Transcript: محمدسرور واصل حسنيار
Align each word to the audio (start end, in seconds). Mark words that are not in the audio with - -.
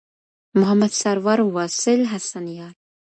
محمدسرور 0.59 1.39
واصل 1.55 1.99
حسنيار 2.13 2.73